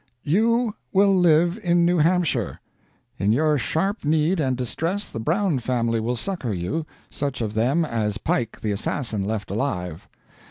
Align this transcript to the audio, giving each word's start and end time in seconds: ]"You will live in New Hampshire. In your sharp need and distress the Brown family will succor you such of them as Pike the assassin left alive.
]"You 0.37 0.73
will 0.91 1.13
live 1.13 1.59
in 1.61 1.85
New 1.85 1.99
Hampshire. 1.99 2.59
In 3.19 3.31
your 3.31 3.59
sharp 3.59 4.03
need 4.03 4.39
and 4.39 4.57
distress 4.57 5.07
the 5.07 5.19
Brown 5.19 5.59
family 5.59 5.99
will 5.99 6.15
succor 6.15 6.53
you 6.53 6.87
such 7.11 7.39
of 7.39 7.53
them 7.53 7.85
as 7.85 8.17
Pike 8.17 8.61
the 8.61 8.71
assassin 8.71 9.23
left 9.23 9.51
alive. 9.51 10.07